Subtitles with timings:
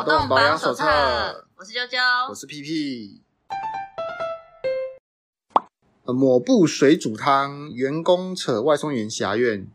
[0.00, 0.82] 脑洞保养手册，
[1.56, 3.20] 我是啾啾，我是屁屁。
[6.06, 9.66] 抹布水煮汤，员工扯外送员侠院，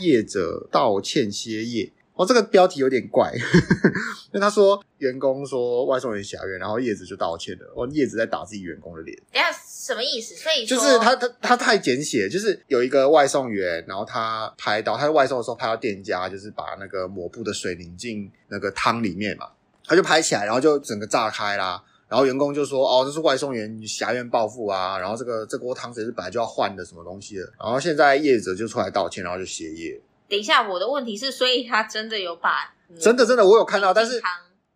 [0.00, 1.90] 业者道歉歇业。
[2.12, 3.32] 哦，这个标题有点怪，
[4.30, 7.72] 因为他说员工说外送员侠院，然后叶子就道歉了。
[7.74, 9.16] 哦，叶子在打自己员工的脸。
[9.32, 10.34] 等下什么意思？
[10.34, 19.48] 所以就是他他他太简写，就是有一个外送员，然后他拍到他在外送的时候拍到店家，就是把那个抹布的水淋进那个汤里面嘛，
[19.90, 21.82] 他就拍起来，然后就整个炸开啦。
[22.06, 24.96] 然后员工就说：“哦，这是外送员侠怨报复啊！
[24.96, 27.42] 然后这个这锅汤水是本来就要换的，什么东西的？
[27.58, 34.22] 然后现在业者就出来道歉，然后就歇业。”等一下，我的问题是，所以他真的有把真的真的我有看到，但是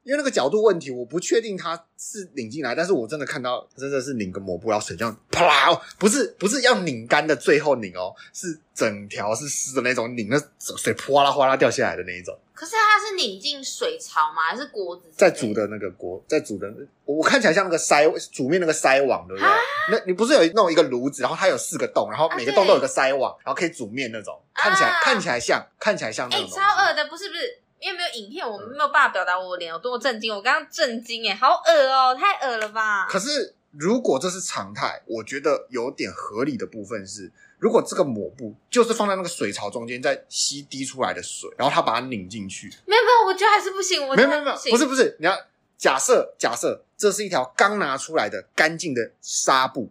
[0.05, 10.39] 因为那个角度问题，我不确定他是拧进来，但是我真的看到真的是拧个抹布，然后水这样啪啦，不是不是要拧干的最后拧哦，是整条是湿的那种拧，那
[10.77, 12.39] 水哗啦哗啦掉下来的那一种。
[12.53, 14.43] 可是它是拧进水槽吗？
[14.49, 16.73] 还是锅子在煮的那个锅在煮的？
[17.05, 19.51] 我看起来像那个筛煮面那个筛网，对不对？
[19.91, 26.47] 那你不是有弄一个炉子，然后它有四个洞，然后每个洞都有个筛网，然后可以煮面那种，看起来看起来像看起来像那种。
[26.47, 30.35] 哎，超恶的，不是不是，因为没有影片，我们没有办法表达我脸有多么震惊。
[30.35, 33.07] 我刚刚震惊，哎，好恶哦，太恶了吧？
[33.07, 37.31] 可是如果这是常态，我觉得有点合理的部分是。
[37.59, 44.07] 如果这个抹布就是放在那个水槽中间，在吸滴出来的水，然后他把它拧进去，没有没有，我觉得还是不行。
[44.07, 45.35] 我没有没有没有，不是不是，你要
[45.79, 49.91] 假设假设这是一条刚拿出来的干净的纱布，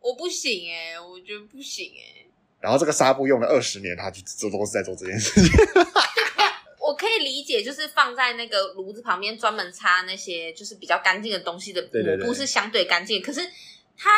[0.00, 2.26] 我不行哎、欸、我觉得不行哎、欸、
[2.60, 5.50] 然后这个纱布用了二十年，他就这都是在做这件事情。
[6.98, 13.40] 我可以理解，就是放在那个炉子旁边专门擦那些就是比较干净的东西的抹布是相对干净，可是
[13.96, 14.10] 它。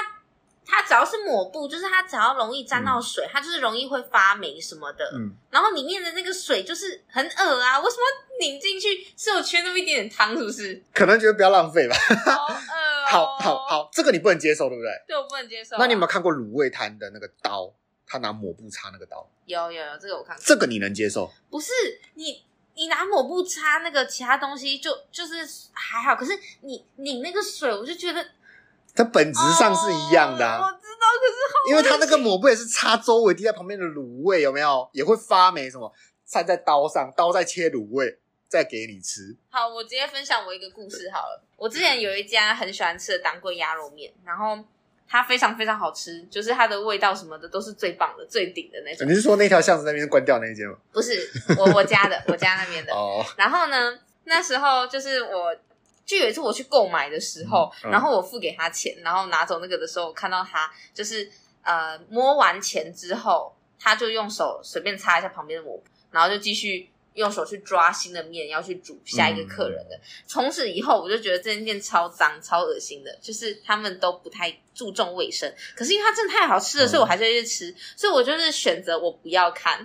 [0.72, 5.04] 它只要是抹布，就是它只要容易沾到水，嗯、它就是容易会发霉什么的。
[5.16, 7.80] 嗯，然后里面的那个水就是很恶啊！
[7.80, 8.02] 为什么
[8.38, 10.36] 拧进去是有缺那么一点点汤？
[10.38, 10.80] 是不是？
[10.94, 11.96] 可能觉得不要浪费吧。
[12.24, 13.04] 好恶、哦！
[13.08, 14.92] 好好好，这个你不能接受，对不对？
[15.08, 15.78] 对，我不能接受、啊。
[15.80, 17.74] 那你有没有看过卤味摊的那个刀？
[18.06, 19.28] 他拿抹布擦那个刀？
[19.46, 20.44] 有有有，这个我看过。
[20.46, 21.32] 这个你能接受？
[21.50, 21.72] 不是
[22.14, 22.44] 你，
[22.80, 26.32] 你拿抹布擦那个其他东西就就是还好，可是
[26.62, 28.26] 你拧那个水，我就觉得。
[28.94, 34.88] 它本质上是一样的、啊哦，我知道，可是好，因为它那个抹布也是擦周围滴在旁边的卤味，有没有？
[34.94, 35.92] 也会发霉什么？
[36.24, 38.18] 掺在刀上，刀在切卤味，
[38.48, 39.36] 再给你吃。
[39.50, 41.44] 好，我直接分享我一个故事好了。
[41.56, 44.58] 我之前有一家很喜欢吃的当归鸭肉面，然后
[45.10, 49.06] 它非常非常好吃，就是它的味道什么的都是最棒的、最顶的那种。
[49.08, 50.76] 你是说那条巷子那边关掉那一间吗？
[50.92, 51.28] 不是，
[51.58, 52.92] 我我家的，我家那边的。
[52.96, 53.22] 哦。
[53.36, 55.54] 然后呢，那时候就是我。
[56.06, 61.30] 就有一次我去购买的时候，嗯嗯、然后我付给他钱，然后拿走那个的时候，我看到他就是
[61.62, 69.94] 呃摸完钱之后，他就用手随便擦一下旁边的抹布，然后就继续用手去抓新的面要去煮下一个客人的。
[69.96, 75.52] 嗯、从此以后，我就觉得这间店超脏、超恶心的，就是他们都不太注重卫生。
[75.76, 79.78] 可是因为它真的太好吃了，嗯、所以我还是会去吃，所以我就是选择我不要看。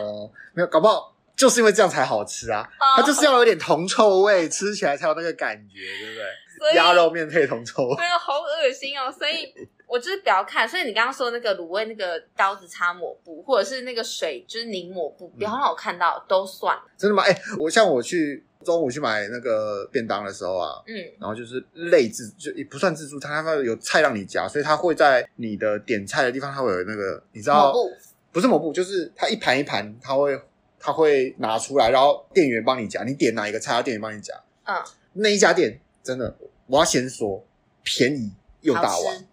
[0.00, 1.10] 哦，没有，搞不好。
[1.34, 6.76] 就是因为这样才好吃啊！Oh, 它就是要有点铜臭味，吃起来才有那个感觉，对不对？
[6.76, 9.10] 鸭肉面配铜臭味，哎呦，好恶心哦！
[9.10, 9.52] 所以
[9.92, 10.66] 我就是不要看。
[10.66, 16.78] 所以你刚刚说那个卤味，那个刀子擦抹布，或者是那个水就是拧抹布，不要让我看到，嗯、都算。
[16.96, 17.22] 真的吗？
[17.22, 27.92] 哎、欸，我像我去中午去买那个便当的时候啊，嗯，然后就是类自就也不算自助餐，它有菜让你夹，所以它会在你的点菜的地方，它会有那个你知道，抹布
[28.32, 30.40] 不是抹布，就是它一盘一盘，它会。
[30.84, 33.04] 他会拿出来，然后店员帮你夹。
[33.04, 34.34] 你点哪一个菜，店员帮你夹。
[34.64, 34.74] 嗯，
[35.12, 36.36] 那一家店真的，
[36.66, 37.40] 我要先说
[37.84, 38.32] 便宜
[38.62, 39.24] 又大碗，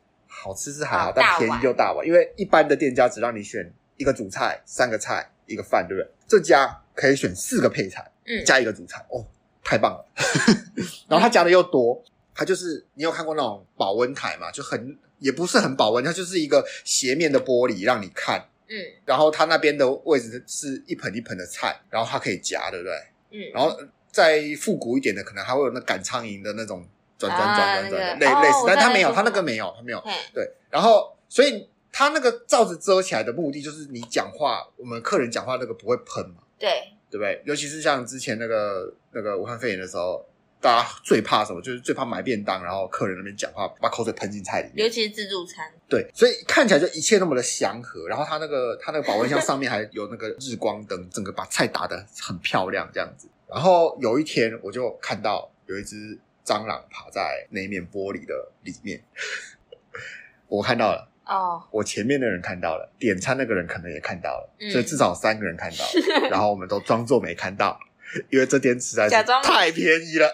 [0.41, 2.05] 好吃，是还好，但便宜又大碗。
[2.05, 6.11] 因为一般的店家只让你选一个主菜、三个菜、一个饭，对不对？
[6.27, 9.25] 这家可以选四个配菜，嗯，加一个主菜，哦，
[9.63, 10.05] 太棒了。
[11.09, 12.01] 然后他加的又多，
[12.33, 14.49] 他就是你有看过那种保温台嘛？
[14.51, 18.45] 就很也不是很保温，它就是一个斜面的玻璃让你看。
[18.69, 22.93] 嗯，然后他那边的位置是一盆一盆的菜，然后它可以夹，对不对？
[23.31, 23.75] 嗯，然后
[24.11, 26.87] 再复古一点的，可能还会有那赶苍蝇的那种
[27.19, 30.01] 转转转转转的类类似，但他没有，他那个没有，他没有。
[30.33, 36.41] 对，然后所以他那个罩子遮起来的目的，就是你讲话，我们客人讲话那个不会喷嘛？
[36.57, 36.69] 对，
[37.11, 37.39] 对不对？
[37.45, 40.25] 尤其是像之前那个那个武汉肺炎的时候。
[40.61, 41.61] 大家最怕什么？
[41.61, 44.85] 就是最怕买便当，然后客人那边讲话，把口水喷进菜里面。
[44.85, 45.71] 尤其是自助餐。
[45.87, 48.09] 对，所以看起来就一切那么的祥和。
[48.09, 53.29] 然后他那个他那个保温箱上面还有那个日光灯，整个把菜打得很漂亮这样子。
[53.47, 59.03] 然后有一天我就看到有一只蟑螂爬在那一面玻璃的里面，
[60.49, 66.29] 我看到了哦，我前面的人看到了，点餐那个人可能也看到了，嗯、所以至少三个人看到了。
[66.33, 67.79] 然后我们都装作没看到。
[68.31, 70.33] 因为这店实在是太便宜了。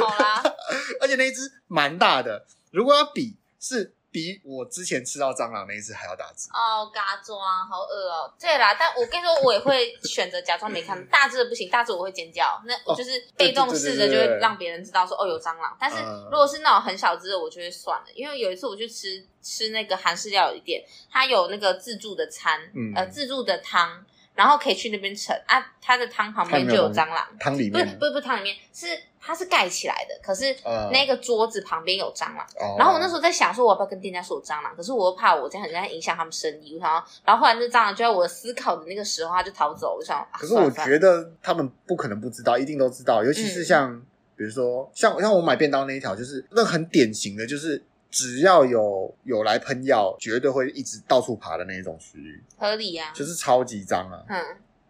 [0.00, 0.42] 好啦，
[1.02, 3.92] 而且那一只蛮大的，如果要比是。
[4.14, 8.32] 比我之前吃到蟑螂那一次还要大只哦，嘎装好饿哦。
[8.38, 10.94] 对啦，但我跟你说，我也会选择假装没看。
[11.10, 15.76] 大只的不行，大只我会尖叫，那我就是被动式的就会让别人知道说哦有蟑螂。
[15.80, 15.96] 但是
[16.30, 18.06] 如果是那种很小只的，我就会算了。
[18.14, 24.06] 因为有一次我去吃吃那个韩式料理店，它有那个自助的餐，嗯、呃，自助的汤。
[24.34, 28.86] 然后可以去那边盛啊，它的汤旁边就有蟑螂，汤里面不是不是不是汤里面是
[29.20, 30.54] 它是盖起来的，可是
[30.90, 32.44] 那个桌子旁边有蟑螂。
[32.58, 34.74] 呃、然后我那时候在想说，我要不要跟店家说有蟑螂？
[34.76, 36.78] 可是我又怕我这样很在影响他们生意。
[36.78, 39.96] 然后然后后来那蟑螂就在我思考的那个时候，它就逃走。
[39.98, 43.22] 我想，啊、可是我觉得他们不可能不知道，一定都知道。
[43.22, 44.02] 尤其是像、嗯、
[44.36, 47.84] 比如说像像我买便当那一条，就是那很典型的就是。
[48.14, 54.22] 只要有有来喷药，绝对会一直到处爬的那一种区域，合理呀、啊，就是超级脏啊。
[54.28, 54.40] 嗯，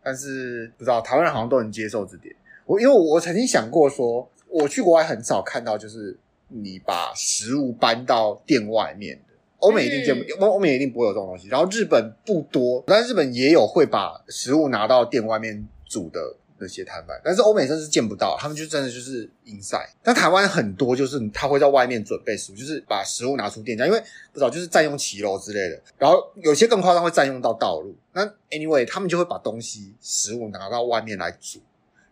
[0.02, 2.36] 但是不知道台湾人好像都能接受这点。
[2.66, 6.18] 我因为我曾经想过说，我去国外很少看到，就是
[6.48, 9.34] 你把食物搬到店外面的。
[9.60, 11.48] 欧美一定见不，欧美一定不会有这种东西。
[11.48, 16.36] 然后日本不多，但是日本也有会把食物拿到店外面煮的。
[16.64, 19.90] 那些摊贩，但是欧美真是见不到，他们就真的就是 inside。
[20.02, 24.00] 但台湾很多就是他会在外面准备食物，就是把食物拿出店家，因为
[24.32, 25.78] 不知道就是占用骑楼之类的。
[25.98, 27.94] 然后有些更夸张，会占用到道路。
[28.14, 31.60] 那 anyway，他们就会把东西食物拿到外面来煮，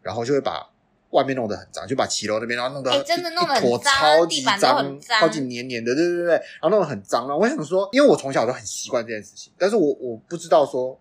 [0.02, 0.70] 然后就会把
[1.10, 7.26] 外面弄得很脏，就把骑楼那边然后弄得哎、欸、真的弄得很脏，超级脏，超级黏黏的，对对对对，然后弄得很脏。
[7.26, 10.98] 然后我想说，因为我从小都很习惯这件事情，但是我我不知道说。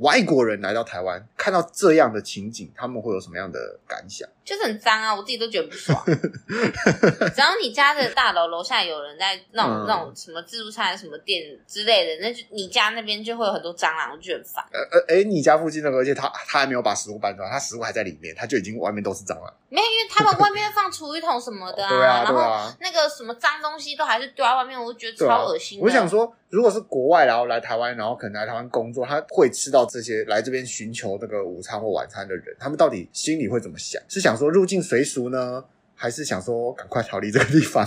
[0.00, 4.28] 外国人来到台湾，看到这样的情景，他们会有什么样的感想？
[4.44, 5.98] 就是很脏啊，我自己都觉得不爽。
[6.06, 14.62] 只要你家的大楼楼下有人在那种、嗯、那种什么自助餐、什么店之类的，那就你家那边就会有很多蟑螂，我就很烦。
[14.72, 19.52] 呃呃，哎、欸，你家附近那个，而且他他还没有把食物搬出来，他食物还在里面，他就已经外面都是蟑螂。
[19.70, 25.82] 没有，因为他们外面放厨余桶什么的啊，对啊，然后那个什么脏东西都还是丢在外面，我就觉得超恶心、啊。
[25.82, 34.00] 我想说，如果是国外然后来台湾，然后可能来台湾工作，他会吃到这些来这边寻求那个午餐或晚餐的人，他们到底心里会怎么想？
[34.08, 35.64] 是想说入境随俗呢，
[35.94, 37.86] 还是想说赶快逃离这个地方？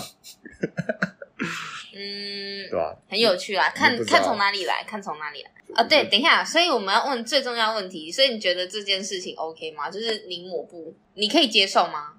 [1.94, 2.96] 嗯，对吧？
[3.10, 5.84] 很有趣啊，看看从哪里来，看从哪里来啊？
[5.84, 9.90] 对，等一下，所以我们要问最重要问题，所以你觉得这件事情 OK 吗？
[9.90, 12.14] 就是你抹布，你可以接受吗？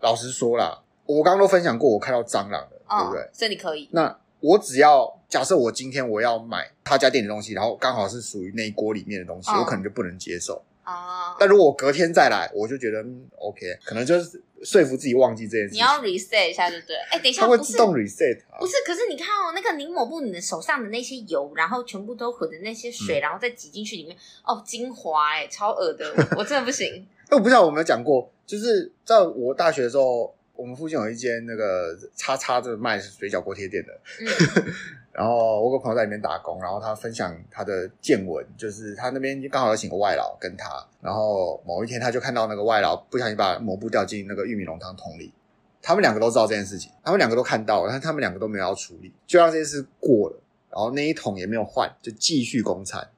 [0.00, 3.30] 老实说啦，我刚刚都分享过，我看到蟑螂了，哦、对不对？
[3.32, 3.88] 这里可以。
[3.92, 10.62] 那我只要假设我今天我要买他家店的东西，然后刚好是属于那一锅里面的东西，哦、我可能就不能接受。
[10.84, 15.72] 哦，但如果我隔天再来，我就觉得、嗯、OK，可能就是说服自己忘记这件事。
[15.74, 17.02] 你要 reset 一下就对了。
[17.10, 18.58] 哎，等一下，它会自动 reset 啊。
[18.58, 27.06] 不是，可是你看哦，那个凝抹布，你的手上的那些油，然后全部都混的那些水，嗯、然后再挤进去里面，哦，精华哎，超恶的， 我真的不行。
[27.30, 33.92] 我不知道我有没有讲过，就是在我大学的时候，我们附近有一间那个叉叉的卖水饺锅贴店的。
[34.20, 34.74] 嗯
[35.14, 45.32] 然后我有个朋友在里面打工，然后他分享他的见闻，就是他那边刚好有请个外劳跟他，然后某一天他就看到那个外劳不小心把抹布掉进那个玉米浓汤桶里，
[45.80, 50.36] 他们两个都知道这件事情，他们两个都看到了，但他们两个都没有要处理，就让这件事过了，
[50.68, 53.08] 然后那一桶也没有换，就继续供餐。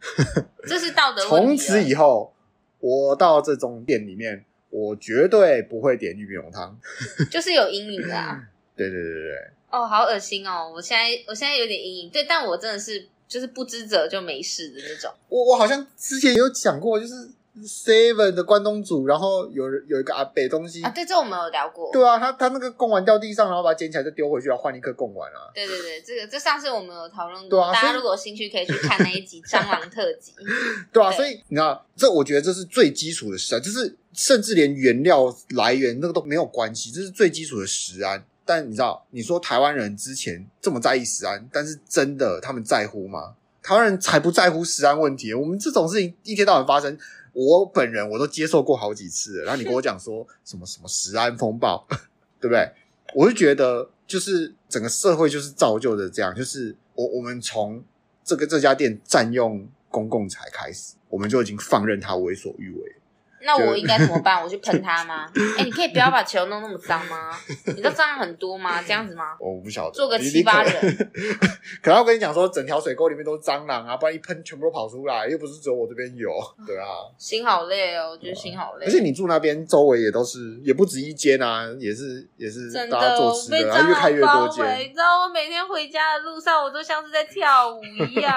[0.66, 1.22] 这是道德。
[1.26, 2.32] 从此以后，
[2.80, 6.78] 我到这种店里面，我绝对不会点玉米浓汤，
[7.30, 8.42] 就是有阴影的啊。
[8.74, 9.50] 对对对对对。
[9.72, 10.70] 哦，好恶心哦！
[10.72, 15.10] 我现在我现在有点阴影，对，但我真的是就是不知者就没事的那种。
[15.28, 17.14] 我我好像之前有讲过，就是
[17.56, 21.90] Seven 的关东煮，然后有有一个阿北东西啊，对，这我们有聊过。
[21.90, 25.48] 对啊，他他那个贡丸掉地上，然后把它捡起来就丢回去，要换一颗贡丸啊。
[25.54, 30.32] 对对对，这个这上次我们有讨论过，对啊，大家如果有兴趣可以去看那一集蟑螂特辑。
[30.92, 38.22] 对啊，对所以你知道，这我觉得这是最基础的事啊，就是甚至连原料来源那个都没有关系，这是最基础的食安。
[38.54, 43.34] 但你知道，你说台湾人之前这么在意食安，但是真的他们在乎吗？
[43.62, 45.32] 台湾人才不在乎食安问题。
[45.32, 46.98] 我们这种事情一天到晚发生，
[47.32, 49.44] 我本人我都接受过好几次了。
[49.44, 51.86] 然后你跟我讲说 什么什么食安风暴，
[52.40, 52.70] 对不对？
[53.14, 57.82] 我就觉得，就是整个社会就是造就的这样，就是我我们从
[58.22, 62.96] 这个这家店占用公共财开始，我们就已经放任他为所欲为。
[63.44, 64.42] 那我应该怎么办？
[64.42, 65.26] 我去喷 他吗？
[65.56, 67.30] 哎、欸，你可以不要把球弄那么脏吗？
[67.66, 68.82] 你知道蟑螂很多吗？
[68.82, 69.36] 这样子吗？
[69.38, 69.92] 我不晓得。
[69.92, 70.72] 做个七八人。
[71.82, 76.30] 可能我跟你讲说，整条水沟里面都是蟑螂啊，不然一喷全部都跑出来，又不是只有我这边有，
[76.66, 76.86] 对啊。
[77.18, 78.86] 心好累哦，我觉得心好累。
[78.86, 84.78] 而且你住那边周围也都是，也不止一间啊，也是也是大家做吃的，然后越开越多间。
[84.80, 88.34] 你知道我每天回家的路上，我都像是在跳舞一样，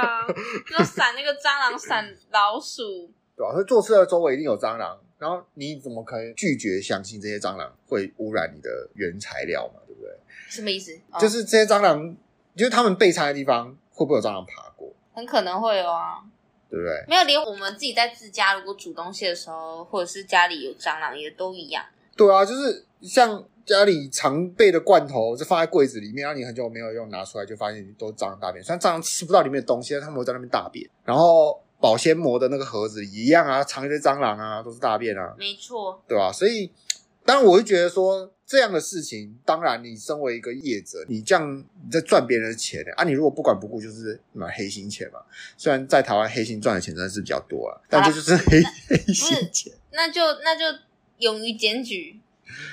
[0.69, 3.11] 就闪那个蟑螂，闪老鼠。
[3.35, 3.51] 对吧？
[3.53, 9.81] 所以坐车的周围一定有蟑螂，然后你怎么可以拒绝相信这些蟑螂会污染你的原材料嘛？
[9.85, 10.09] 对不对？
[10.49, 10.97] 什么意思？
[11.19, 12.15] 就是这些蟑螂，
[12.55, 14.91] 就是他们备餐的地方会不会有蟑螂爬过？
[15.13, 16.23] 很可能会有啊，
[16.69, 17.05] 对不对？
[17.07, 21.83] 没有，连我们自己在自家如果煮东西的时候，或者是家里有蟑螂，也都一样。
[22.15, 23.43] 对啊，就是像。
[23.65, 28.63] 家里常备的罐头就放在柜子里面，然后你很久没有用，拿出来就发现都蟑螂大便。
[28.63, 30.87] 虽然蟑螂吃不到里面的东西，但他们会在那边大便。
[31.03, 35.35] 然后保鲜膜的那个盒子一样啊，藏一些蟑螂啊，都是大便啊。
[35.37, 36.31] 没错，对吧？
[36.31, 36.71] 所以，
[37.25, 45.19] 当然我会觉得说这样的事情，当然你身为一个业者，你这样你在赚别人的钱啊，你如果不管不顾，就是买黑心钱嘛。
[45.57, 49.73] 虽然在台湾黑心赚的钱真的是比较多啊，但这就是黑、啊、黑心钱。
[49.91, 50.79] 那就那就
[51.17, 52.19] 勇于检举。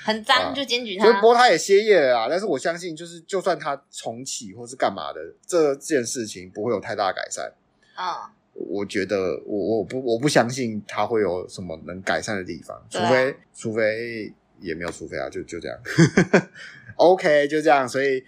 [0.05, 2.27] 很脏就检举他，不过他也歇业了啊。
[2.29, 7.51] 但是我相信，就是就算他重启或是干嘛的，这件事情不会有太大的改善。
[7.95, 15.79] 啊、嗯，我觉得我我不我不相信他会有什么能改善的地方，除非、啊、除非也没有除非啊，就就这样。
[16.97, 17.89] OK，就这样。
[17.89, 18.23] 所以，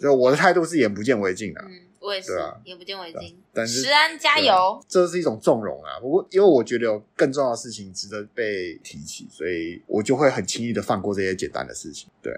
[0.00, 1.60] 就我的态度是眼不见为净的。
[1.62, 3.38] 嗯我也是，啊眼不见为净。
[3.52, 6.00] 但是，石安加油，这是一种纵容啊。
[6.00, 12.08] 不过，因为我觉得有更重要的事情值得被提起，所以我就会很轻易的放过这些简单的事情。
[12.22, 12.32] 对，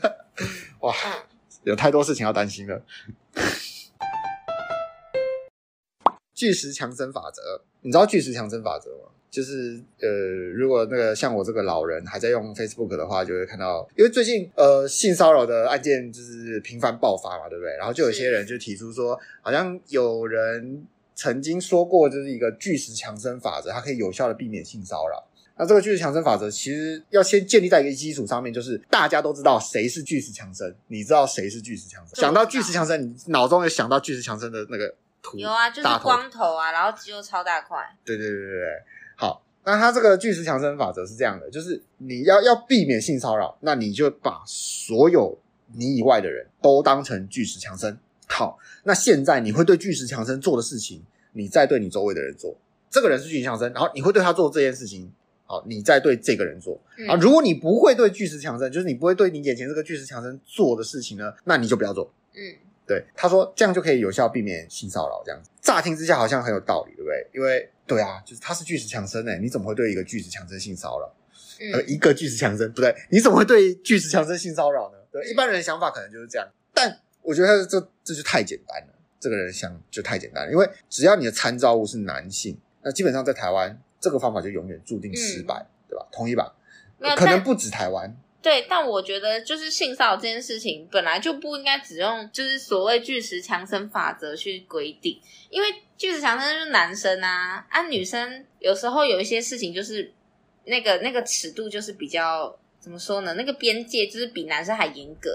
[0.80, 0.94] 哇，
[1.64, 2.82] 有太多事情要担心了。
[6.38, 7.42] 巨石强森法则，
[7.82, 9.10] 你知道巨石强森法则吗？
[9.28, 10.08] 就是呃，
[10.54, 17.76] 如果那个像我这个老人还在用 Facebook 的话，就会看到，因为最近呃性骚扰的案件就是频繁爆发嘛，对不对？
[17.76, 25.26] 然后就有些人就提出说，好像有人曾经说过，就是一个巨石强森法则，它可以有效的避免性骚扰。
[25.58, 32.14] 那这个巨石强森法则其实要先建立在一个基础上面，就是大家都知道谁是巨石强森，你知道谁是巨石强森？
[32.14, 34.94] 想到巨石强森，你脑中有想到巨石强森的那个
[35.30, 35.38] 图？
[35.38, 37.78] 有啊，就是光头啊，然后肌肉超大块。
[38.04, 38.82] 对对对对对。
[39.16, 45.38] 好，那他这个巨石强森法则是这样的，就是你要要避免性骚扰，那你就把所有
[45.74, 47.98] 你以外的人都当成巨石强森。
[48.26, 52.56] 好，那现在你会对巨石强森做的事情，你再对你周围的人做。
[52.90, 55.12] 这个人是巨石强森，然后你会对他做这件事情，
[55.44, 56.80] 好，你再对这个人做。
[57.08, 62.12] 啊，如果你不会对巨石强森，就是你不会对你眼前这个巨石强森做的事情呢，那你就不要做。
[62.34, 62.40] 嗯，
[62.88, 65.50] 对，他说这样就可以有效避免性骚扰，这样子。
[65.60, 67.30] 乍听之下好像很有道理，对不对？
[67.34, 71.14] 因为对啊，就是他是巨石强森诶，你怎么会对一个巨石强森性骚扰？
[71.60, 74.98] 嗯、呃，一个巨石强森不对，你怎么会对巨石强森性骚扰呢？
[75.12, 78.94] 对，一般人的想法可能就是这样，但我觉得这这就太简单了。
[79.20, 86.06] 这个人想就太简单了，因为只要你的参照物是男性，那基本上在台湾这个方法就永远注定失败，嗯、对吧？
[86.10, 86.54] 同意吧？
[87.16, 88.16] 可能不止台湾。
[88.40, 100.12] 对，但我觉得就是性骚扰这件事情本来就不应该只用就是所谓巨石强森法则去规定，因为巨石强森就是男生啊，啊女生有时候有一些事情就是
[100.66, 103.34] 那个那个尺度就是比较怎么说呢？
[103.34, 105.30] 那个边界就是比男生还严格。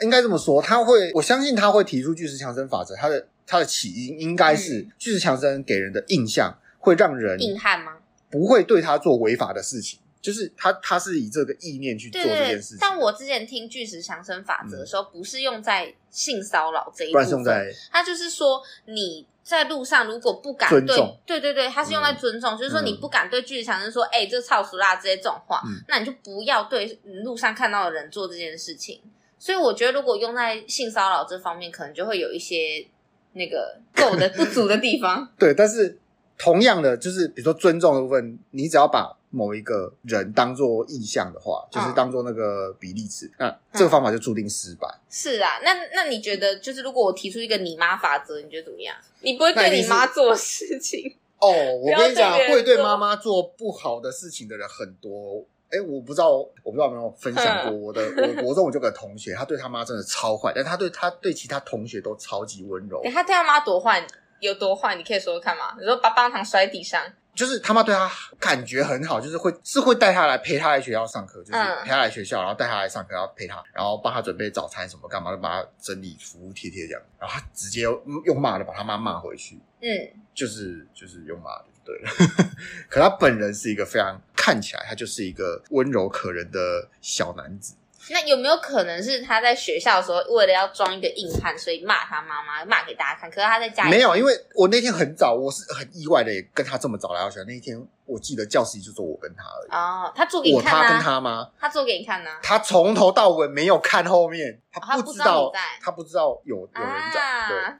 [0.00, 7.96] 应该这么说，他会我相信他会提出巨石强森法则，他的他的起因应该是、嗯、巨石强森给人的印象会让人硬汉吗？
[8.30, 9.98] 不会对他做违法的事情。
[10.22, 12.78] 就是他，他是以这个意念去做这件事情。
[12.80, 29.02] 但我之前听巨石强森法则的时候，不是用在性骚扰这一部分，用在他就是说你在路上如果不敢对，对对对，他是用在尊重，就是说你不敢对巨石强森说，哎、欸，这操俗啦这些这种话，那你就不要对路上看到的人做这件事情。
[29.38, 32.86] 所以我觉得，如果用在性骚扰这方面，可能就会有一些
[33.32, 35.28] 那个够的不足的地方。
[35.36, 35.98] 对，但是
[36.38, 39.16] 同样的，就是比如说尊重的部分，你只要把。
[39.34, 44.86] 某一个人当做意向的话，就是当做那个比例尺，嗯、那这个方法就注定失败。
[45.08, 48.94] 是啊，那那你觉得，就是如果我提出一个你妈法则，你觉得怎么样？
[49.22, 51.16] 你不会对你妈做事情？
[51.38, 51.48] 哦，
[51.80, 55.42] 我跟你讲，会对妈妈做不好的事情的人很多。
[55.70, 63.00] 哎，我不知道，我不知道有没有分享过我的，我国中我就有个同学，他对他妈真的超坏，但他对他对其他同学都超级温柔。
[63.10, 64.06] 他对他妈多坏？
[64.42, 64.96] 有多坏？
[64.96, 65.74] 你可以说说看嘛？
[65.78, 67.00] 你说把棒棒糖摔地上。
[67.34, 77.84] 就是他妈对他感觉很好，就是会是会带他来陪他来学校上课，就是陪他来学校，然后带他来上课，然后陪他，然后帮他准备早餐什么干嘛的，帮他整理服服帖帖这样，然后他直接
[78.26, 79.88] 用骂的把他妈骂回去，嗯，
[80.34, 82.10] 就是就是用骂的对了。
[82.90, 87.76] 可他本人是一个非常看起来他就是一个温柔可人的小男子。
[88.10, 93.30] 那有没有可能是他在学校的时候，为了要装一个硬汉，所以骂他妈妈，骂给大家看？
[93.30, 97.44] 可是他在家里没有，因为我那天很早，我是很意外的，也跟他这么早来到学校。
[97.46, 99.70] 那一天我记得教室里就做我跟他而已。
[99.70, 100.78] 哦，他做给你看啊？
[100.78, 101.48] 我他跟他吗？
[101.58, 102.30] 他做给你看呢？
[102.42, 107.48] 他从头到尾没有看后面，他不知道，他不知道有有人在。
[107.48, 107.74] 对，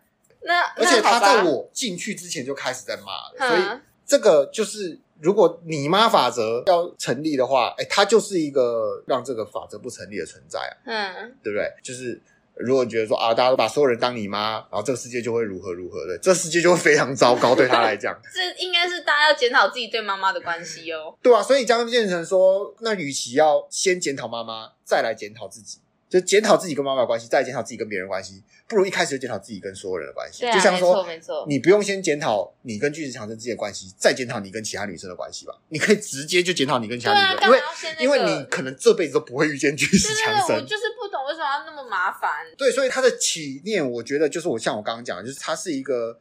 [0.45, 11.73] 那而且他在我进去之前就开始在骂了，所以这个就是如果你妈法则要成立的话，哎，它就是一个让这个法则不成立的存在啊，嗯，对不对？
[11.83, 12.21] 就是。
[12.55, 17.55] 如果觉得说啊，大家都把所有人当你妈，然后这个世界就会如何如何的，这世界就会非常糟糕。
[17.55, 21.17] 对他来讲， 这应该是大家要检讨自己对妈妈的关系哦。
[21.23, 25.79] 对啊，所以将变成说，那与其要先检讨妈妈，再来检讨自己。
[26.13, 30.43] 就检讨自己跟妈妈的关系，再检讨自己跟别人关系，不如一开始就检讨自己跟所有人的关系。
[30.43, 35.59] 对啊，就像说，没错没错，你不用先检讨你跟巨石强森之间的关系，再检讨你跟其他女生的关系吧。
[35.71, 37.61] 你可以直接就检讨你跟其他女生，因为
[38.01, 40.57] 因为你可能这辈子都不会遇见巨石强森。
[40.57, 42.31] 我就是不懂为什么要那么麻烦。
[42.59, 46.19] 对，所以他的起念，我觉得就是我像我刚刚讲的，就是他是一个。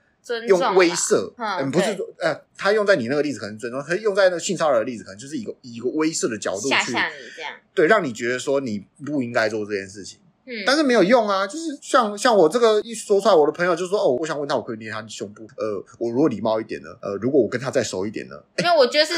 [0.48, 19.14] 用威慑，嗯，不是说，呃，他用在你那个例子可能尊重，他用在那个性骚扰的例子，可能就是一个以一个威慑的角度去吓吓你这样，对，让你觉得说你不应该做这件事情，嗯，但是没有用啊，就是像像我这个一说出来，我的朋友就说，哦，我想问他，我可以捏他的胸部，呃，我如果礼貌一点呢，呃，如果我跟他再熟一点呢，因为我觉得是。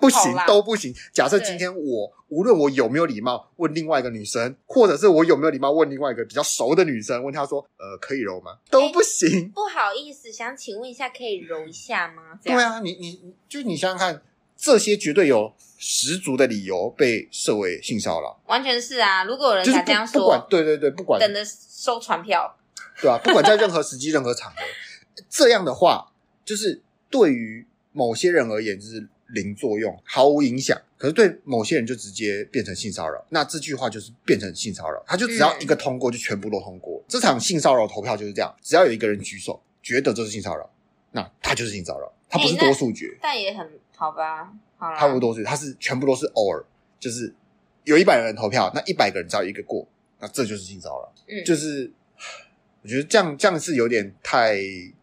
[0.00, 0.94] 不行，都不行。
[1.12, 9.28] 假设今天我无论我有没有礼貌问另外一个女生，或者是我有没有礼貌问另外一个比较熟的女生，问她说：“呃，可以揉吗？”都不行。
[9.28, 12.38] 欸，不好意思，想请问一下，可以揉一下吗？
[12.42, 14.22] 对啊，你你就你想想看，
[14.56, 18.40] 这些绝对有十足的理由被设为性骚扰。
[18.46, 22.56] 完全是啊，如果有人敢这样说，不管对对对，不管等着收传票，
[23.02, 24.56] 对啊，不管在任何时机、任何场合，
[25.28, 26.12] 这样的话，
[26.44, 26.80] 就是
[27.10, 29.08] 对于某些人而言，就是。
[29.32, 30.80] 零作用，毫无影响。
[30.96, 35.02] 可是对某些人就直接变成性骚扰，那这句话就是变成性骚扰。
[35.06, 36.98] 他就只要一个通过，就全部都通过。
[36.98, 40.70] 嗯、这场性骚扰投票就是这样，只要有一个人举手，觉得这是性骚扰，
[41.12, 42.12] 那他就是性骚扰。
[42.28, 44.52] 他不是多数决，但也很好吧？
[44.76, 46.62] 好，他不多数，他是全部都是偶尔，
[46.98, 47.34] 就是
[47.84, 51.12] 有一百个人投票，那一百个人只要一个过，那这就是性骚扰。
[51.26, 51.90] 嗯，就是
[52.82, 54.58] 我觉得这样这样是有点太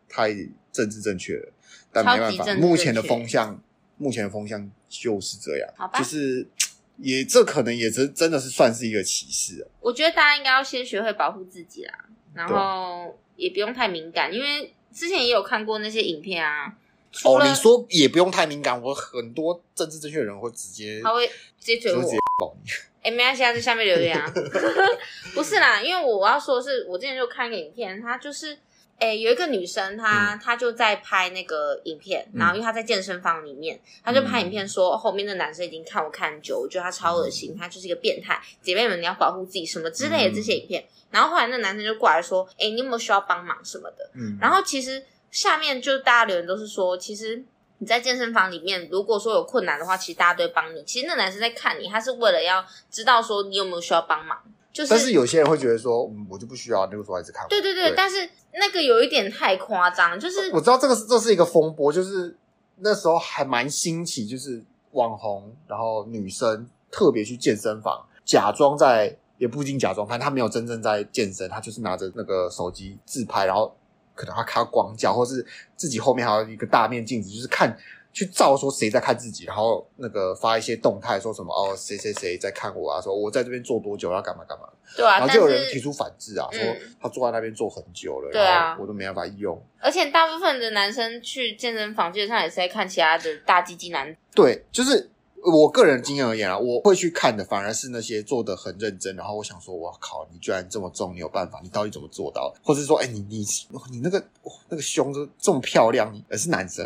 [0.07, 0.31] 太
[0.71, 1.51] 政治正确了，
[1.91, 3.59] 但没办法，目前的风向。
[3.97, 6.47] 目前的风向就是这样，好吧，就是
[6.97, 9.67] 也这可能也真真的是算是一个歧视。
[9.79, 16.75] 我觉得大家应该要先学会保护自己啦，然后也不用太敏感，因为之前也有看过那些影片啊。
[17.23, 22.69] 哦，你说也不用太敏感，我很多政治正确的人会直接他会直接追我，直接爆你。
[23.01, 24.31] 哎，没关系啊，在下面留言啊。
[25.33, 28.57] 不是啦，因为我要说的是，我之前就看一个影片，他就是。
[28.99, 40.83] 诶，有一个女生，她她就在拍那个影片，嗯、然后因为她在健身房里面，她就拍影片说后面的男生已经看我看很久，我觉得他超恶心，他就是一个变态，姐妹们你要保护自己什么之类的这些影片。
[41.11, 44.09] 然后后来那男生就过来说，诶，你有没有需要帮忙什么的？
[44.15, 47.43] 嗯，然后其实下面就大家留言都是说，其实
[47.77, 50.83] 你在健身房里面，如果说有困难的话，其实大家都会帮你。
[50.83, 54.41] 其实那男生在看你，他是为了要知道说你有没有需要帮忙。
[54.73, 57.47] 就是，但是有些人会觉得说，嗯，我就不需要，那个时候一直看。
[57.49, 62.35] 对对对，对但是那个有一点太夸张，就是我知道这个是这是一个风波，就是
[62.77, 73.75] 那时候还蛮新奇，就是网红，然后女生特别去健身房，假装在，也不一定假装，反正她没有真正在健身，她就是拿着那个手机自拍，然后
[74.13, 77.75] 可能她开光角，或是自己后面还有一个大面镜子，就是看。
[78.17, 82.99] 去照说谁在看自己，然后那个发一些动态，说什么哦，谁谁谁在看我啊？
[82.99, 84.67] 说我在这边坐多久，要干嘛干嘛？
[84.95, 86.59] 对啊，然后就有人提出反制啊，说
[86.99, 89.63] 他坐在那边坐很久了，对啊，我都没办法用。
[89.77, 94.17] 而且大部分的男生去健身房，基本上也是在看其他的大鸡鸡男。
[94.33, 95.11] 对，就是。
[95.49, 101.61] 我个人经验而言啊，我会去看的反而是那些做的很认真，然后我想说，我靠，你居然这么重，你有办法？
[101.63, 102.53] 你到底怎么做到？
[102.61, 103.45] 或者是说，哎、欸，你你
[103.89, 104.21] 你那个
[104.67, 106.85] 那个胸这这么漂亮，你而是男生，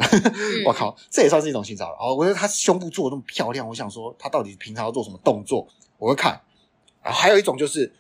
[0.68, 1.98] 我靠，这也算是一种性骚扰。
[2.00, 5.68] 哦我觉得他胸部做的那么漂亮，我想说他到底平常要做什么动作？
[5.98, 6.40] 我会看。
[7.02, 7.92] 然后还有一种就是，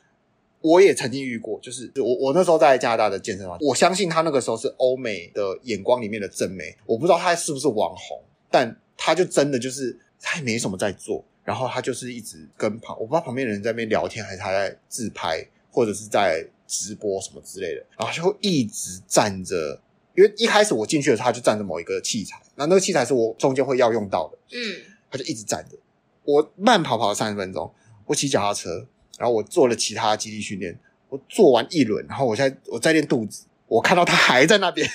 [0.62, 8.22] 我也曾经遇过，就是我我那时候在加拿大的健身房，我相信他那个时候是欧美的眼光里面的正妹，我不知道他是不是网红，
[8.52, 10.00] 但他就真的就是。
[10.22, 19.82] 他也没什么在做，然后他就是一直跟旁，我不知道旁边的人在那边聊天，还是他在自拍，或者是在直播什么之类的，然后就会一直站着。
[20.14, 25.78] 因为一开始我进去的时候，他就站着某一个器材，那那个器材是我中间会要用到的，嗯，他就一直站着。
[26.26, 27.74] 我慢跑跑了三十分钟，
[28.06, 28.86] 我骑脚踏车，
[29.18, 34.88] 然后我做了其他的肌力训练，我做完一轮，然后我现在我在练肚子，我看到他还在那边，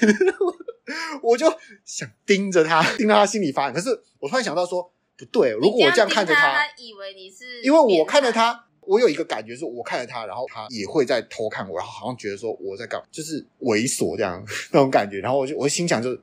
[1.22, 1.50] 我就
[1.86, 3.72] 想盯着他，盯到他心里发寒。
[3.72, 3.88] 可是
[4.20, 4.92] 我突然想到说。
[5.16, 16.20] 不对，如果我这样看着他，他以为你是，因为我看着他，我有一个感觉是，我看着他，然后他也会在偷看我，然后好像觉得说我在干，就是猥琐这样 那种感觉，然后我就我心想就是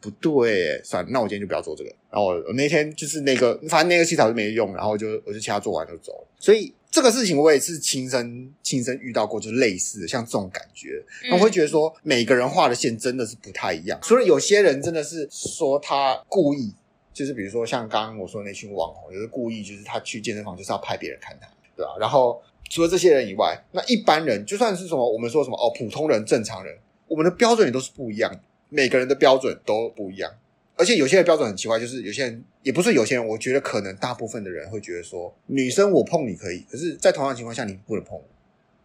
[0.00, 1.90] 不对，算了，那我今天就不要做这个。
[2.10, 6.26] 然后我我那天就是那个，反正那个气草就没用，然后就我就其他做完就走。
[6.38, 11.02] 所以这个事情我也是亲身亲身遇到过，就是类似的像这种感觉。
[11.32, 13.98] 我会觉得说，每个人画的线真的是不太一样。
[14.02, 16.72] 所以有些人真的是说他故意，
[17.14, 21.96] 就是比如说像刚刚我说的那群网红，就是故意就是他去健身房就是要拍别人看他，对吧？
[21.98, 28.30] 然后除了这些人以外，那一般人就算是什么我们说什么哦，普通人、正常人，我们的标准也都是不一样。
[28.68, 30.32] 每个人的标准都不一样，
[30.74, 38.24] 而且有些人标准很奇怪，就是有些人也不是有些人，我觉得可能大部分的人会觉得说，女生我碰你可以，可是，在同样情况下你不能碰我，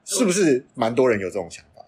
[0.06, 0.64] 是不是？
[0.76, 1.84] 蛮多人有这种想法。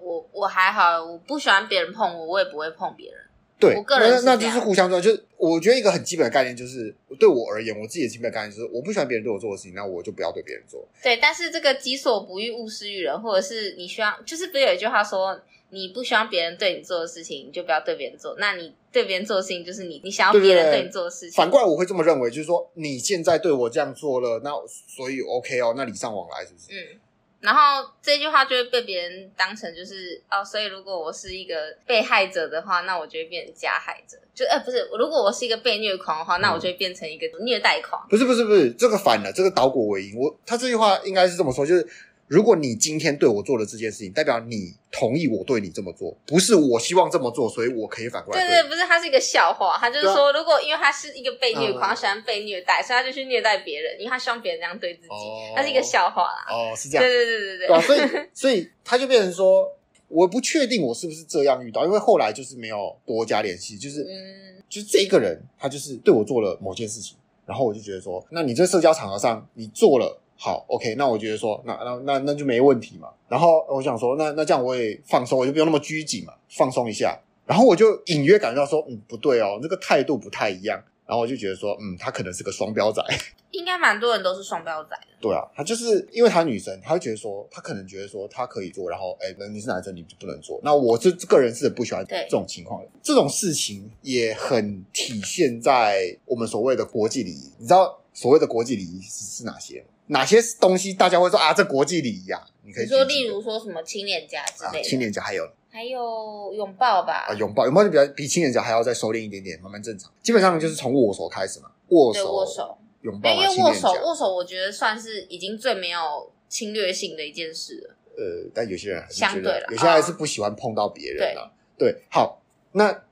[0.00, 3.20] 我我还好，我不喜欢别人碰我，我也不会碰别人。
[3.68, 5.10] 对，我个人那那就是互相尊重。
[5.10, 10.86] 就是我觉得一个很基本的概念，就是对我而言，我自己的基本的概念就是，我不喜欢别人对我做的事情，那我就不要对别人做。
[11.02, 15.40] 对，但是这个己所不欲，勿施于人，或者是你需要，就是不是有一句话说？
[15.74, 18.36] 你不希望别人对你做的事情，你就不要对别人做。
[18.38, 21.32] 那你对别人做的事情，就是你你想要别人对你做的事情。
[21.34, 26.78] 反过来，我会这么认为，就是说你现在对我这样做了，那所以 OK 哦，那礼尚往来是不是？
[26.78, 27.00] 嗯。
[27.42, 34.16] 然后这句话就会被别人当成就是哦，所以如果我是一个被害者的话，那我就会变成加害者。
[34.34, 38.00] 就呃不是，如果我是一个被虐狂的话，那我就会变成一个虐待狂。
[38.06, 38.08] 嗯。
[38.08, 40.16] 不是不是不是，这个反了，这个倒果为因。
[40.16, 41.86] 我他这句话应该是这么说，就是。
[42.32, 48.48] 如果你今天对我做了这件事情，代表你同意我对你这么做，不是我希望这么做，所以我可以反过来对。
[48.48, 49.76] 对对，不是，他是一个笑话。
[49.76, 55.08] 他就是说，啊、如果因为他是一个被虐狂，喜欢被虐待，嗯、所以他就去虐待别人，因为他希望别人这样对自己。
[55.54, 56.46] 他、哦、是一个笑话啦。
[56.48, 57.04] 哦，是这样。
[57.04, 57.66] 对对对对对。
[57.66, 58.00] 对啊、所以
[58.32, 59.70] 所以他就变成说，
[60.08, 67.14] 我不确定我是不是这样遇到，因为后来就是没有多加联系，就是嗯，就是这一个人，他就是对我做了某件事情，
[67.44, 70.18] 然后我就觉得说，那你在社交场合上你做了。
[70.44, 73.08] 好，OK，那我觉得说，那那那那就没问题嘛。
[73.28, 77.16] 然后我想说，那那这样我也放松，我就不用那么拘谨嘛，放松一下。
[77.46, 80.82] 然后我就隐约感觉到说，嗯，不对哦，这个态度不太一样。
[81.06, 83.00] 然后我就觉得说，嗯，他可能是个双标仔。
[83.52, 85.06] 应该蛮多人都是双标仔的。
[85.20, 90.58] 对啊，他就是因为他女生，他会觉得说，他可能觉得说他可以做，然后哎，那你是男生，你就不能做。
[90.64, 92.88] 那我是个人是不喜欢这种情况的。
[93.00, 97.52] 这种事情也很体现在我们所谓的国际礼仪。
[97.58, 99.84] 你知道所谓的国际礼仪是是哪些？
[100.12, 101.52] 哪些东西大家会说啊？
[101.54, 107.26] 这国际礼仪啊，你可以说，例如说什么亲脸颊之类的，亲脸颊还有还有拥抱吧？
[107.28, 110.12] 啊，拥抱拥抱就比较比亲脸颊还要再收敛一点点，慢慢正常。
[110.22, 113.30] 基本上就是从握手开始嘛，握手、握手、拥抱。
[113.30, 117.96] 因为握手握手，我觉得算是已经最没有侵略性的一件事了。
[118.14, 121.50] 呃，但有些人还是相对了，有些人还是不喜欢碰到别人了。
[121.78, 123.02] 对，好，那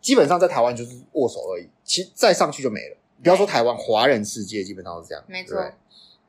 [0.00, 2.96] 基本上在台湾就是握手而已，其实再上去就没了。
[3.22, 5.62] 不要说台湾，华人世界基本上是这样，没错。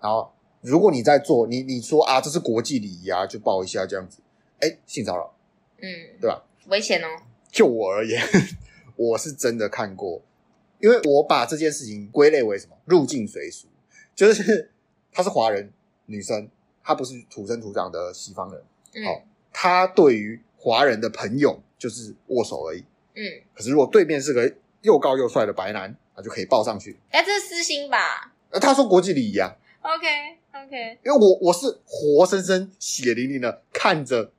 [0.02, 0.32] 然后。
[0.62, 4.18] 如果你在做，你你说啊，这是国际礼仪啊，就抱一下这样子，
[4.60, 5.34] 哎，性骚扰，
[5.78, 5.88] 嗯，
[6.20, 6.44] 对吧？
[6.68, 7.08] 危险哦。
[7.52, 8.22] 就我而言，
[8.98, 10.20] 我是真的看过，
[10.80, 12.76] 因为我把这件事情归类为什么？
[12.86, 13.68] 入境随俗，
[14.16, 14.72] 就是
[15.14, 15.72] 她是华人
[16.08, 16.50] 女生，
[16.84, 18.62] 她不是土生土长的西方人，
[18.96, 19.22] 嗯，好，
[19.54, 22.84] 她对于华人的朋友就是握手而已，
[23.14, 23.24] 嗯。
[23.54, 26.98] 可是如果对面是个又高又帅的白男，那就可以抱上去。
[27.12, 28.34] 哎，这是私心吧？
[28.50, 29.56] 呃，他说国际礼仪啊。
[29.82, 30.38] OK。
[30.66, 34.32] OK，因为我我是活生生血淋淋的看着，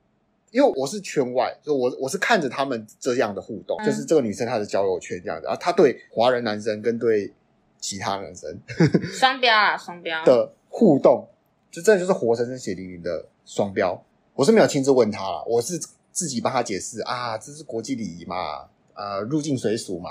[0.51, 7.31] 因为我是圈外，就我我是看着他们这样的互动，嗯、就是这个女生她的交友圈这样子，然后她对华人男生跟对
[7.79, 8.59] 其他男生
[9.13, 11.25] 双标啊，双标的互动，
[11.71, 14.03] 就真的就是活生生血淋淋的双标。
[14.33, 15.79] 我是没有亲自问他啦，我是
[16.11, 20.09] 自己帮他解释啊，这是国际礼仪嘛，呃，入境随俗嘛，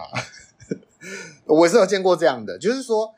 [1.45, 3.15] 我是有见过这样的，就是说。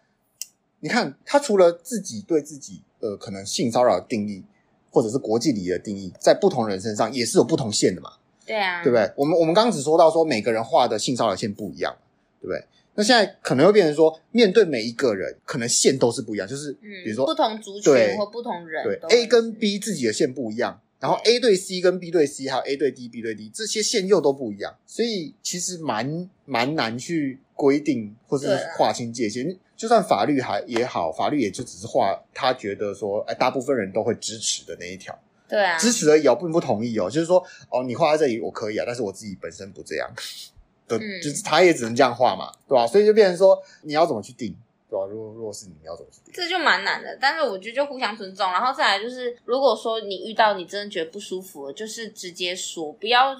[0.80, 4.42] 你看，他除了自己对自己呃可能性骚扰的定义，
[4.90, 8.12] 或者是国际礼仪的定义，在不同人身上也是有不同线的嘛？
[8.46, 9.12] 对啊，对不对？
[9.14, 11.96] 我们我们刚刚只说到说每个人画的性骚扰线不一样，
[12.40, 12.64] 对不对？
[12.94, 16.72] 那现在可能会变成说，面对每一个人，可能线都是不一样，就是
[17.04, 23.34] 比如说、嗯、不同族群或不同人，对 A 跟 B 自己的线不一样，然后 A 对 C 跟 B 对 C，还有 A 对 D、B 对
[23.34, 29.56] D 这些线又都不一样，所以其实蛮蛮难去规定或者是划清界限。
[29.80, 37.08] 就算法律还也好，法律也就只是画他觉得说，哎，大部分人都会支持的那一条，对啊，支持而已哦，并不同意哦。
[37.08, 40.10] 就是说，哦，你画在这里我可以啊，但是我自己本身不这样，
[40.86, 42.86] 对，嗯、就是他也只能这样画嘛，对吧？
[42.86, 44.54] 所以就变成说，你要怎么去定，
[44.90, 45.06] 对吧？
[45.06, 46.34] 如果如果是你，你要怎么去定？
[46.34, 47.16] 这就蛮难的。
[47.18, 53.34] 但是我觉得就互相尊重，然后再来就是，如果说你遇到你真的觉得不舒服了，就是直接说，不要。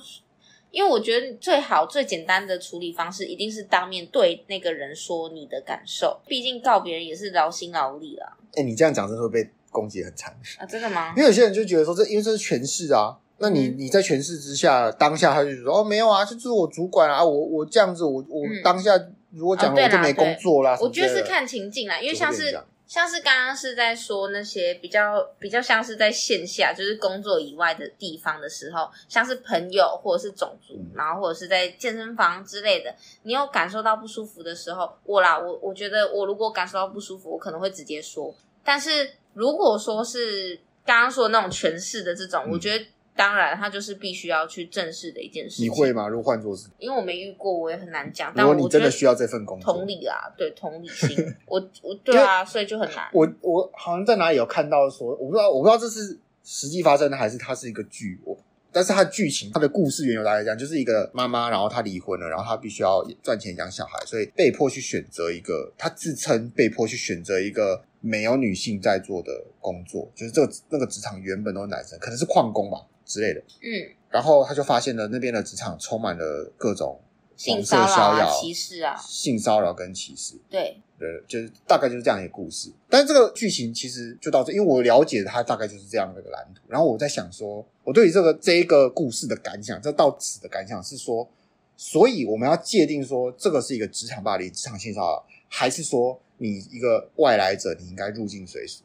[0.70, 6.20] 因为我觉得最好最简单的处理方式，一定是当面对那个人说你的感受。
[6.26, 8.36] 毕竟告别人也是劳心劳力啦。
[8.52, 10.66] 哎、欸，你这样讲真的会被攻击很惨啊！
[10.66, 11.12] 真的吗？
[11.16, 13.16] 因为有些人就觉得说这，因为这是权势啊。
[13.38, 18.90] 那你你在权势之下，当下他就说哦没有啊，这是我主管啊，我我这样子，我我当下
[19.30, 20.76] 如果讲了我就没工作啦。
[20.80, 38.34] 我觉得是看情境啦，因为像是像是刚刚是在说那些比较比较像是在线下，就是工作以外的地方的时候，像是朋友或者是种族，然后或者是在健身房之类的，你有感受到不舒服的时候，我啦，我我觉得我如果感受到不舒服，我可能会直接说。
[38.64, 42.84] 但是如果说是刚刚说的那种权势的这种，我觉得。
[43.20, 45.66] 当然，他就是必须要去正视的一件事情。
[45.66, 46.08] 你会吗？
[46.08, 48.32] 如果换做是，因为我没遇过，我也很难讲。
[48.34, 53.10] 如果你真的需要这份工作，同理啊，对，同理心， 我我对啊，所以就很难。
[53.12, 58.18] 我我好像在哪里有看到说，我不知道，我不知道这是实际发生的还是它是一个剧。
[58.24, 58.34] 我，
[58.72, 72.86] 但是它的剧情，它的故事缘由来讲，就是一个妈妈，然后她离婚了，然后她必须要赚钱养小孩，所以被迫去选择一个，她自称被迫去选择一个没有女性在做的工作，就是这个那个职场原本都是男生，可能是矿工吧。
[73.02, 77.00] 之类的，嗯，然后他就发现了那边的职场充满了各种
[77.34, 82.70] 性骚扰、歧视啊，性骚扰跟歧视，对，对，就是大概就是这样一个故事。
[82.88, 86.62] 但是这个剧情其实就到这，因为我了解它大概就是这样的一个蓝图。
[86.68, 91.28] 然后我在想说，我对于这个这一个故事的感想，这到此的感想是说，
[91.76, 98.82] 所以我们要界定说，这个是一个职场霸凌、职场性骚扰，还是说你一个外来者，你应该入境随俗？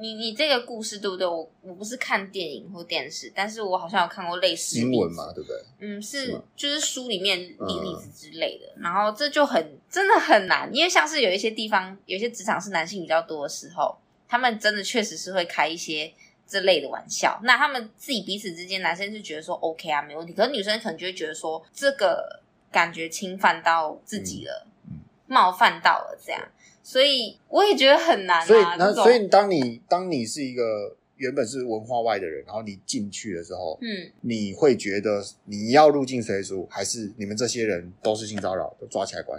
[0.00, 1.26] 你你这个故事对不对？
[1.26, 5.56] 我我不是看电影或电视，但是我好像有看过类似的新闻嘛，对不对？
[5.80, 8.72] 嗯，是，是就是书里面例例子之类的。
[8.76, 13.98] 嗯、然后这就很真的很难，因为像是有一些地方，有些职场是男性比较多的时候，
[14.28, 16.12] 他们真的确实是会开一些
[16.46, 17.40] 这类的玩笑。
[17.42, 20.32] 那他们自己彼此之间，男生是觉得说 OK 啊，没问题。
[20.32, 26.40] 可是女生可能就会觉得说，这个感觉侵犯到自己了，嗯嗯、冒犯到了这样。
[26.88, 28.46] 所以我也觉得很难啊。
[28.46, 39.38] 所以，那所以当你当你是一个原本是文化外的人，然后你进去的时候，嗯，你会觉得你要入境随俗，还是你们这些人都是性骚扰，都抓起来关？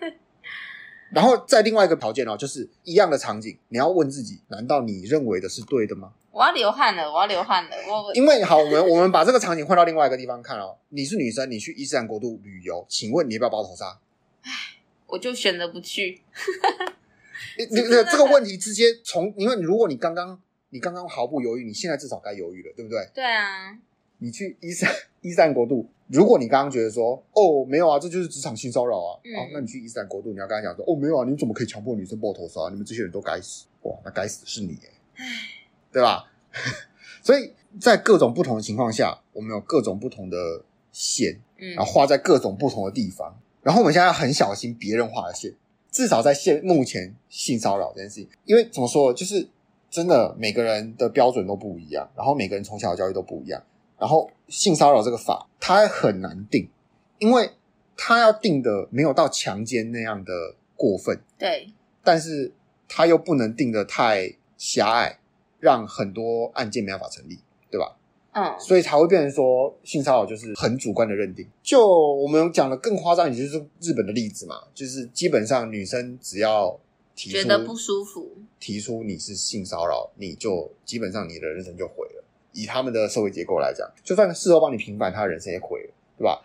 [1.10, 6.12] 然后在另外一个条件哦，就是一样的场景，你要问自己：难道你认为的是对的吗？
[6.30, 7.70] 我要流汗了，我要流汗了。
[7.88, 10.76] 我因为好，我们我们把这个场景换到另外一个地方看哦。
[10.90, 13.98] 你是女生，你去伊斯兰国度旅游，请问你要不要包头纱？
[15.08, 16.22] 我就选择不去。
[17.58, 20.40] 你你这个问题直接从，因为如果你刚刚
[20.70, 23.10] 你刚刚毫不犹豫，你现在至少该犹豫了，对不对？
[23.12, 23.76] 对啊。
[24.20, 24.84] 你去伊斯
[25.20, 32.68] 伊斯兰国度，如果你刚刚觉得说，哦，没有啊，这就是职场性骚扰啊，嗯、啊，那你去伊斯兰国度，你要跟他讲说，哦，没有啊，你怎么可以强迫女生抱头纱？
[32.70, 33.66] 你们这些人都该死！
[33.82, 34.76] 哇，那该死的是你，
[35.14, 35.24] 哎，
[35.92, 36.32] 对吧？
[37.22, 43.40] 所以在各种不同的情况下，我们有各种不同的线，嗯，然后画在各种不同的地方。
[43.62, 45.52] 然后我们现在要很小心别人画的线，
[45.90, 49.48] 至少在现目前性骚扰这件事情，因为怎么说，就是
[49.90, 53.62] 真的每个人的标准都不一样，然后每个人从小的教育都不一样，
[53.98, 56.68] 然后性骚扰这个法它很难定，
[57.18, 57.50] 因为
[57.96, 60.32] 它要定的没有到强奸那样的
[60.76, 61.72] 过分，对，
[62.04, 62.52] 但是
[62.88, 65.18] 它又不能定的太狭隘，
[65.58, 67.40] 让很多案件没办法成立，
[67.70, 67.97] 对吧？
[68.42, 71.46] 嗯，所以才会变成说性骚扰就是很主观的认定。
[71.62, 76.78] 就我们讲的更夸张，也就是日本的例子嘛，就是基本上女生只要
[77.14, 82.24] 提出觉得不舒服，提出你是性骚扰，你就基本上你的人生就毁了。
[82.52, 86.42] 以他们的社会结构来讲，就算事后帮你平反，他的人生也毁了，对吧？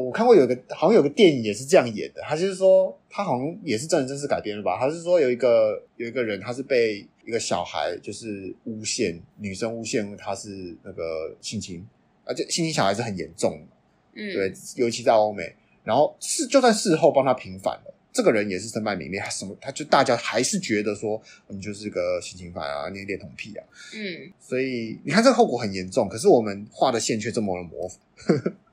[0.00, 4.78] 我看过有一个好像有个电影也是这样演的，他就是说他好像也是真人真事改编的吧？
[4.78, 11.86] 他是说有一个有一个人，他是被一个小孩就是诬陷，女生诬陷他是那个性侵，
[12.24, 13.76] 而且性侵小孩是很严重的，
[14.22, 15.54] 嗯，对，尤其在欧美。
[15.84, 27.96] 然后事就算事后帮他平反了，这个人也是身败名裂，他什么他就大家还是觉得说你就是个性侵犯啊，你恋童癖啊，嗯，所以你看这个后果很严重，可是我们画的线却这么的模糊。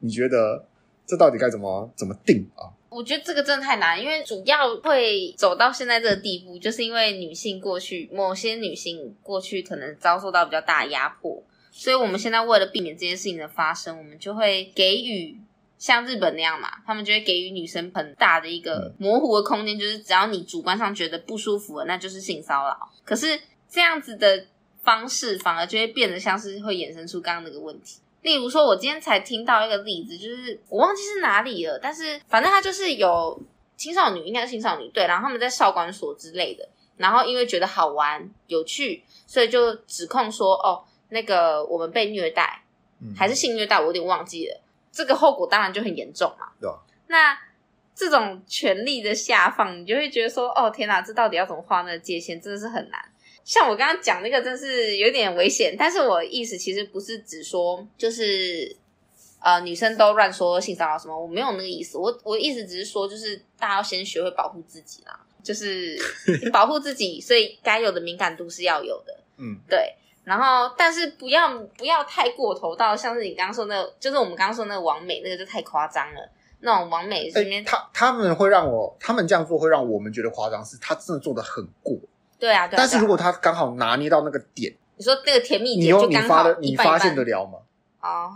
[0.00, 0.66] 你觉得
[1.06, 2.68] 这到底该怎么怎么定啊？
[2.88, 15.38] 我觉得这个真的太难，因为主要会走到现在这个地步，就是因为女性过去某些女性过去可能遭受到比较大的压迫，所以我们现在为了避免这件事情的发生，我们就会给予
[15.78, 22.90] 像日本那样嘛，他们就会给予女生很大的一个 模糊的空间，就是只要你主观上觉得不舒服了，那就是性骚扰。
[23.04, 24.46] 可是这样子的
[24.82, 28.00] 方式反而就会变得像是会衍生出刚刚那个问题。
[28.22, 33.40] 例如说，我今天才听到一个例子，就是我忘记是哪里了，但是反正他就是有
[33.76, 42.62] 青少女，应该是青少女，对，然后他们在少管所之类的，然后因为觉得好玩有趣，所以就指控说，哦，那个我们被虐待，
[43.16, 44.60] 还是性虐待，我有点忘记了，
[44.92, 46.48] 这个后果当然就很严重嘛。
[46.60, 46.76] 对啊。
[47.06, 47.38] 那
[47.94, 53.00] 这种权力的下放，你就会觉得说，哦，天哪，这到底要怎么画那个界限，真的是很难。
[53.50, 55.74] 像我刚刚讲那个，真是有点危险。
[55.76, 58.76] 但是我意思其实不是只说，就是
[59.40, 61.98] 呃，女生都乱说性骚扰什么，我没有那个意思。
[61.98, 65.98] 我我意思只是说，就是大家要先学会保护自己啦，就是
[66.54, 69.18] 保护自己，所以该有的敏感度是要有的。
[69.38, 69.96] 嗯，对。
[70.22, 76.30] 然后，但是不要不要太过头，到像是你刚刚说那个，就是我们刚刚说那个王美那个就太夸张了。
[76.60, 77.28] 那种完美
[77.64, 81.98] 他他们会让我，他们这样做会让我们觉得夸张，是他真的做的很过。
[82.40, 82.78] 对啊，对啊。
[82.78, 87.58] 但是如果他刚好拿捏到那个点，你说那个甜蜜点就刚好一半一半，你发现得了吗？
[88.00, 88.32] 哦，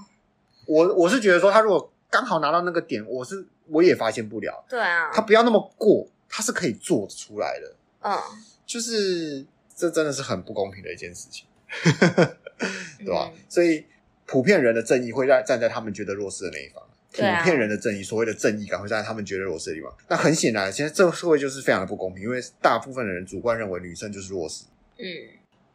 [0.66, 4.64] 我我是觉得说，他如果刚好拿到那个点，我是我也发现不了。
[4.68, 7.74] 对啊，他不要那么过，他是可以做出来的。
[8.02, 8.18] 嗯，
[8.66, 11.46] 就是这真的是很不公平的一件事情，
[12.98, 13.30] 对吧？
[13.32, 13.84] 嗯、所以
[14.26, 16.82] 普遍人的正义会在站在他们觉得弱势的那一方。
[17.14, 19.94] 普遍人的正义，所谓的正义感会站在他们觉得弱势的地方。
[20.08, 24.64] 那很显然，现在这个社会就是非常的不公平，因为大部分的人主观认为女生就是弱势。
[24.98, 25.06] 嗯，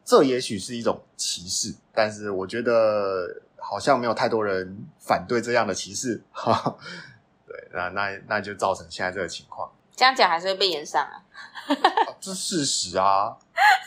[0.04, 6.20] 这也许是一种歧视，但是我觉得好像没有太多人反对这样的歧视。
[6.30, 6.76] 哈，
[7.48, 9.72] 对，那那那就造成现在这个情况。
[9.96, 11.24] 这样讲还是会被延上啊？
[11.68, 13.34] 啊 这是事实啊，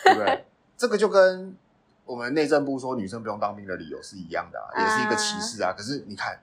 [0.05, 0.43] 对不对？
[0.75, 1.55] 这个就跟
[2.05, 5.71] 我们内政部说女生不用当兵的理由是一样的啊，也是一个歧视啊。
[5.71, 6.35] 可是你看。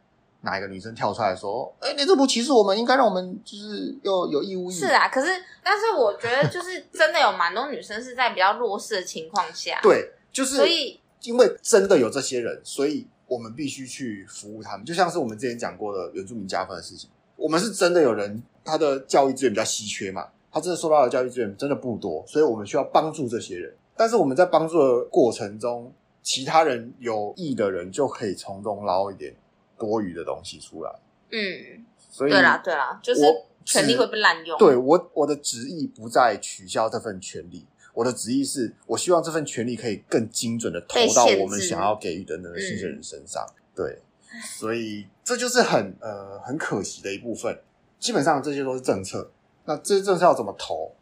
[0.42, 5.28] 哪一个女生跳出来说：“哎、欸，你这不歧视我们，应该让我们就是又有义务。”是啊，可是
[5.62, 14.86] 但是我觉得就是真的有蛮多女生是在比较弱势的情况下，对，就是所以因为真的有这些人，所以我们必须去服务他们。
[14.86, 23.74] 就像是我们之前讲过的原住民加分的事情，我们是真的有人他的教育资源比较稀缺嘛，他真的受到的教育资源真的不多，所以我们需要帮助这些人。
[23.96, 29.34] 但是我们在帮助的过程中，其他人有意的人就可以从中捞一点。
[29.80, 30.94] 多余的东西出来，
[31.30, 33.22] 嗯，所以对啦，对啦，就是
[33.64, 34.58] 权利会被滥用。
[34.58, 43.42] 对，我，我的旨意不在取消这份权利，我的旨意是我希望这份权利可以更精准的投到我们想要给予的那个新鲜人身上。
[43.74, 44.02] 对，
[44.44, 47.58] 所以这就是很呃很可惜的一部分。
[47.98, 49.30] 基本上这些都是政策，
[49.64, 50.92] 那这些政策要怎么投？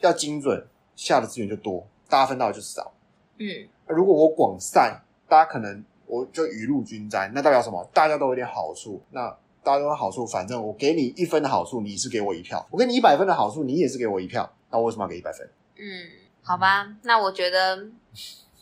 [0.00, 2.92] 要精准，下的资源就多，大家分到的就少。
[3.38, 5.82] 嗯，如果我广散，大家可能。
[6.06, 7.88] 我就雨露均沾，那代表什么？
[7.92, 9.28] 大家都有点好处，那
[9.62, 14.48] 大家都有好处，反正我给你一分的好处，你是给我一票；我给你一百分的好处，你也是给我一票。
[14.70, 15.48] 那我为什么要给一百分？
[15.76, 16.08] 嗯，
[16.42, 17.86] 好吧，那我觉得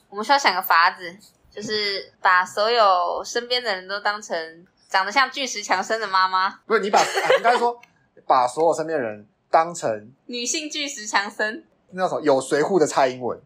[0.08, 1.16] 我们需要想个法子，
[1.50, 6.60] 就是把所有身边的人都当成长得像巨石强森的妈妈。
[6.66, 7.04] 不是你把，啊、
[7.36, 7.78] 你刚才说
[8.26, 12.22] 把所有身边的人当成女性巨石强森，那叫什么？
[12.22, 13.38] 有随扈的蔡英文。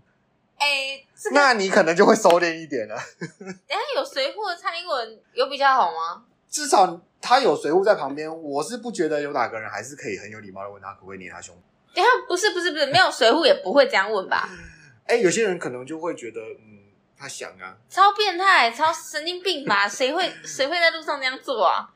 [0.59, 2.97] 哎、欸，这个、那你可能就会收敛一点了。
[3.39, 6.25] 等下有随扈的蔡英文有比较好吗？
[6.51, 11.55] 至少他有随扈在旁边，我是不觉得有哪个人还是可以很有礼貌的问他可不可以捏他胸。
[11.95, 14.49] 等下不是不是不是，没有随扈也不会这样问吧？
[15.07, 16.85] 哎、欸，有些人可能就会觉得，嗯，
[17.19, 19.89] 他想啊，超变态，超神经病吧？
[19.89, 21.89] 谁会谁会在路上这样做啊？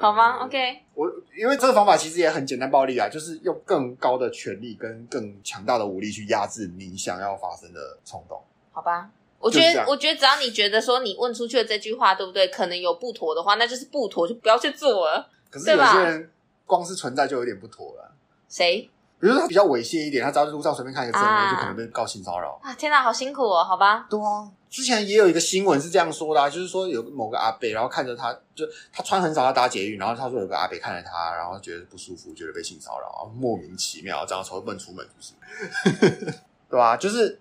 [0.00, 8.40] 好吗？OK，我因为这个方法其实也很简单暴力啊，就是用更高的权力跟更强大的武力去压制你想要发生的冲动。
[8.70, 15.28] 好吧，我觉得我觉得只要你觉得说你问出去的这句话对不对，可能有不妥的话，那就是不妥，就不要去做了。
[15.50, 16.30] 可是有些人
[16.64, 18.12] 光是存在就有点不妥了。
[18.48, 18.88] 谁？
[19.20, 22.72] 比如说他比较猥亵一点，他只要在路上随便看一个正妹，啊、就可能被告性骚扰啊！
[22.74, 24.06] 天哪，好辛苦哦，好吧。
[24.08, 24.48] 对啊。
[24.70, 36.20] 之前也有一个新闻是这样说的，啊，就是说有某个阿北，然后看着他，就他穿很少，他搭捷运，然后他说有个阿北看着他，然后觉得不舒服，觉得被性骚扰，莫名其妙这样从不能出门，就是，
[36.68, 36.96] 对吧，啊？
[36.96, 37.40] 就是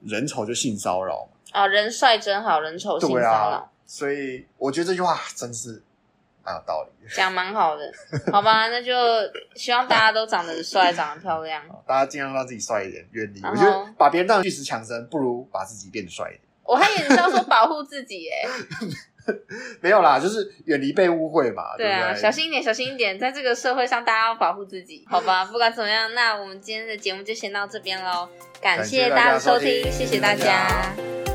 [0.00, 3.30] 人丑就性骚扰啊，人帅真好，人丑性骚扰。
[3.30, 5.82] 啊，所以我觉得这句话真是
[6.44, 7.90] 蛮有道理，讲蛮好的，
[8.30, 8.68] 好吧？
[8.68, 8.92] 那就
[9.54, 13.40] 希望大家都长得帅，长得漂亮， 大家尽量让自己帅一点，远离。
[13.42, 16.42] 我觉得把别人当巨石强森，不如把自己变得帅一点。
[16.62, 18.48] 我还以为你是要说保护自己哎，
[19.82, 21.76] 没有啦，就是远离被误会嘛。
[21.76, 25.44] 对啊，对对小心一点，小心一点，在这个社会上，大家要保护自己，好吧？
[25.44, 28.28] 不管怎么样，那我们今天的节目就先到这边喽，
[28.62, 31.33] 感谢大家的收听，谢谢大家。